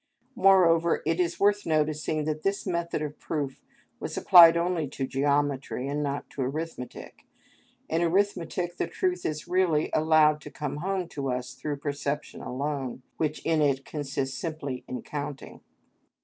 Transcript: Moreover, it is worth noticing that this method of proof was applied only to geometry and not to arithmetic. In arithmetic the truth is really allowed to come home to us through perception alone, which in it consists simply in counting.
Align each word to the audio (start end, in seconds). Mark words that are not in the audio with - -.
Moreover, 0.35 1.03
it 1.05 1.19
is 1.19 1.39
worth 1.39 1.63
noticing 1.63 2.23
that 2.25 2.41
this 2.41 2.65
method 2.65 3.03
of 3.03 3.19
proof 3.19 3.61
was 3.99 4.17
applied 4.17 4.57
only 4.57 4.87
to 4.87 5.05
geometry 5.05 5.87
and 5.87 6.01
not 6.01 6.27
to 6.31 6.41
arithmetic. 6.41 7.27
In 7.87 8.01
arithmetic 8.01 8.77
the 8.77 8.87
truth 8.87 9.27
is 9.27 9.47
really 9.47 9.91
allowed 9.93 10.41
to 10.41 10.49
come 10.49 10.77
home 10.77 11.07
to 11.09 11.29
us 11.31 11.53
through 11.53 11.77
perception 11.77 12.41
alone, 12.41 13.03
which 13.17 13.45
in 13.45 13.61
it 13.61 13.85
consists 13.85 14.35
simply 14.35 14.83
in 14.87 15.03
counting. 15.03 15.61